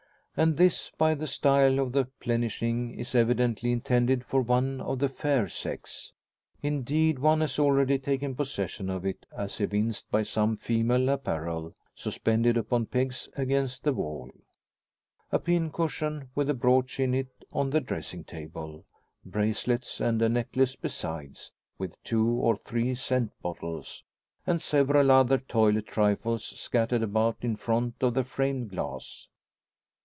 [0.37, 5.09] And this, by the style of the plenishing, is evidently intended for one of the
[5.09, 6.13] fair sex.
[6.61, 12.55] Indeed, one has already taken possession of it, as evinced by some female apparel, suspended
[12.55, 14.31] upon pegs against the wall;
[15.33, 18.85] a pincushion, with a brooch in it, on the dressing table;
[19.25, 24.05] bracelets and a necklace besides, with two or three scent bottles,
[24.47, 29.27] and several other toilet trifles scattered about in front of the framed glass.